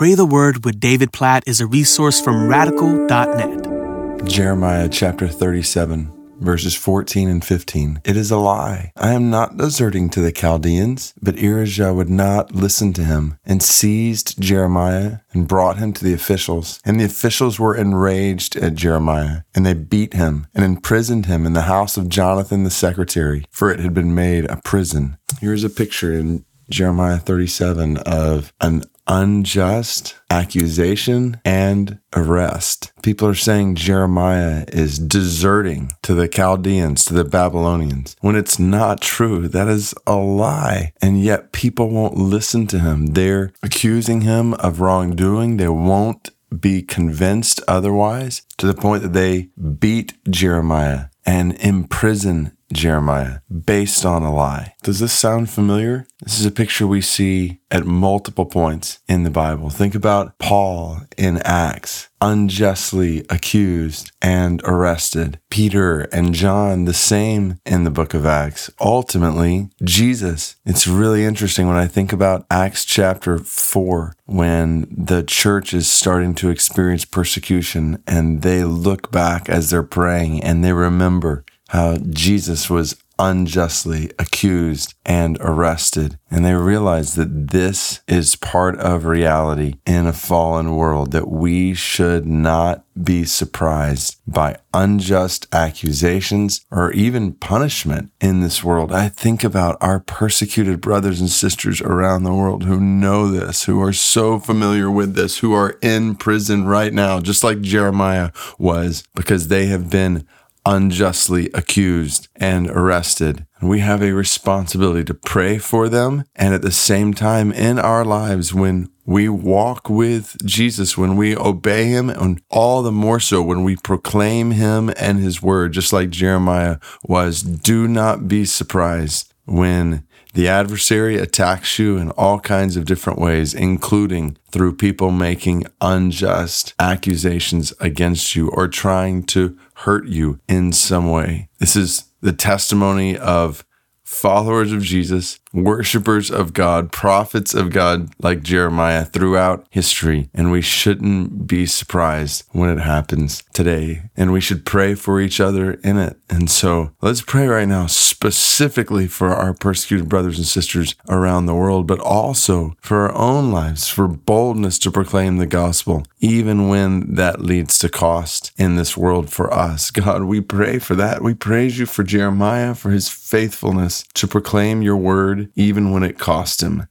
[0.00, 4.26] Pray the Word with David Platt is a resource from radical.net.
[4.26, 8.00] Jeremiah chapter 37, verses 14 and 15.
[8.02, 8.92] It is a lie.
[8.96, 13.62] I am not deserting to the Chaldeans, but Irijah would not listen to him and
[13.62, 16.80] seized Jeremiah and brought him to the officials.
[16.82, 21.52] And the officials were enraged at Jeremiah, and they beat him and imprisoned him in
[21.52, 25.18] the house of Jonathan the secretary, for it had been made a prison.
[25.42, 32.92] Here's a picture in Jeremiah 37 of an unjust accusation and arrest.
[33.02, 39.00] People are saying Jeremiah is deserting to the Chaldeans, to the Babylonians, when it's not
[39.00, 39.48] true.
[39.48, 40.92] That is a lie.
[41.02, 43.08] And yet people won't listen to him.
[43.08, 45.56] They're accusing him of wrongdoing.
[45.56, 53.40] They won't be convinced otherwise to the point that they beat Jeremiah and imprison Jeremiah
[53.50, 54.74] based on a lie.
[54.82, 56.06] Does this sound familiar?
[56.22, 59.70] This is a picture we see at multiple points in the Bible.
[59.70, 65.38] Think about Paul in Acts, unjustly accused and arrested.
[65.50, 68.70] Peter and John, the same in the book of Acts.
[68.80, 70.56] Ultimately, Jesus.
[70.64, 76.34] It's really interesting when I think about Acts chapter 4, when the church is starting
[76.36, 82.68] to experience persecution and they look back as they're praying and they remember how Jesus
[82.68, 86.18] was unjustly accused and arrested.
[86.30, 91.74] And they realized that this is part of reality in a fallen world, that we
[91.74, 98.90] should not be surprised by unjust accusations or even punishment in this world.
[98.90, 103.82] I think about our persecuted brothers and sisters around the world who know this, who
[103.82, 109.04] are so familiar with this, who are in prison right now, just like Jeremiah was,
[109.14, 110.26] because they have been
[110.66, 113.46] unjustly accused and arrested.
[113.62, 116.24] We have a responsibility to pray for them.
[116.34, 121.36] And at the same time, in our lives, when we walk with Jesus, when we
[121.36, 125.92] obey him, and all the more so when we proclaim him and his word, just
[125.92, 132.76] like Jeremiah was, do not be surprised when the adversary attacks you in all kinds
[132.76, 140.06] of different ways, including through people making unjust accusations against you or trying to hurt
[140.06, 141.48] you in some way.
[141.58, 143.64] This is the testimony of
[144.10, 150.28] followers of Jesus, worshipers of God, prophets of God like Jeremiah throughout history.
[150.34, 154.02] And we shouldn't be surprised when it happens today.
[154.16, 156.18] And we should pray for each other in it.
[156.28, 161.54] And so let's pray right now specifically for our persecuted brothers and sisters around the
[161.54, 167.14] world, but also for our own lives, for boldness to proclaim the gospel, even when
[167.14, 169.90] that leads to cost in this world for us.
[170.00, 171.22] God, we pray for that.
[171.22, 176.18] We praise you for Jeremiah, for his faithfulness to proclaim your word, even when it
[176.18, 176.86] cost him.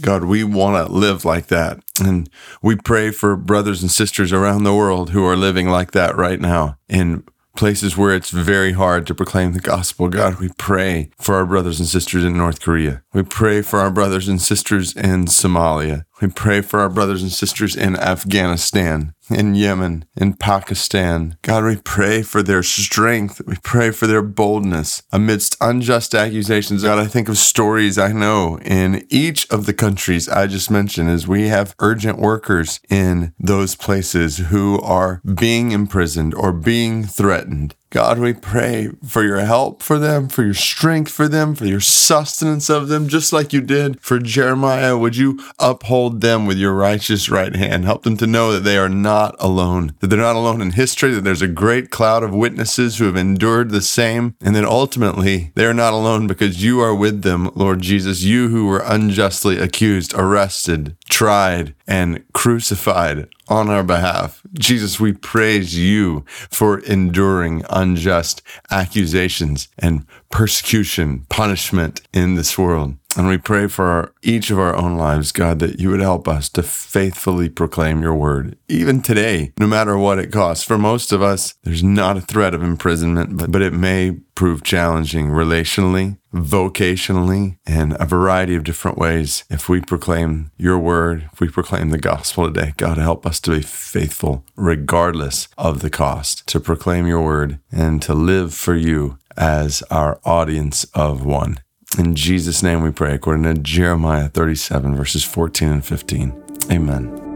[0.00, 1.80] God, we want to live like that.
[2.00, 2.28] And
[2.62, 6.40] we pray for brothers and sisters around the world who are living like that right
[6.40, 7.24] now in
[7.56, 10.08] places where it's very hard to proclaim the gospel.
[10.08, 13.02] God, we pray for our brothers and sisters in North Korea.
[13.12, 16.04] We pray for our brothers and sisters in Somalia.
[16.20, 21.36] We pray for our brothers and sisters in Afghanistan, in Yemen, in Pakistan.
[21.42, 23.40] God, we pray for their strength.
[23.46, 26.82] We pray for their boldness amidst unjust accusations.
[26.82, 31.10] God, I think of stories I know in each of the countries I just mentioned
[31.10, 37.74] as we have urgent workers in those places who are being imprisoned or being threatened.
[37.92, 41.78] God, we pray for your help for them, for your strength for them, for your
[41.78, 44.96] sustenance of them, just like you did for Jeremiah.
[44.96, 47.84] Would you uphold them with your righteous right hand?
[47.84, 51.12] Help them to know that they are not alone, that they're not alone in history,
[51.12, 55.52] that there's a great cloud of witnesses who have endured the same, and that ultimately
[55.54, 60.14] they're not alone because you are with them, Lord Jesus, you who were unjustly accused,
[60.14, 64.42] arrested, tried, and crucified on our behalf.
[64.54, 68.40] Jesus, we praise you for enduring unjust
[68.70, 72.96] accusations and persecution, punishment in this world.
[73.16, 76.26] And we pray for our, each of our own lives, God, that you would help
[76.26, 80.64] us to faithfully proclaim your word, even today, no matter what it costs.
[80.64, 84.62] For most of us, there's not a threat of imprisonment, but, but it may prove
[84.62, 89.44] challenging relationally, vocationally, and a variety of different ways.
[89.50, 93.50] If we proclaim your word, if we proclaim the gospel today, God, help us to
[93.50, 99.18] be faithful regardless of the cost, to proclaim your word and to live for you
[99.36, 101.60] as our audience of one.
[101.98, 106.42] In Jesus' name we pray, according to Jeremiah 37, verses 14 and 15.
[106.70, 107.31] Amen.